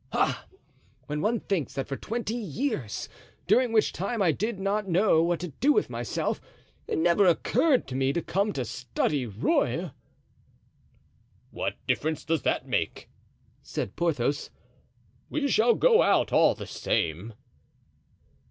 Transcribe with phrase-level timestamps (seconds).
[0.13, 0.45] Ah!
[1.05, 3.07] when one thinks that for twenty years,
[3.45, 6.41] during which time I did not know what to do with myself,
[6.87, 9.91] it never occurred to me to come to study Rueil."
[11.51, 13.11] "What difference does that make?"
[13.61, 14.49] said Porthos.
[15.29, 17.35] "We shall go out all the same."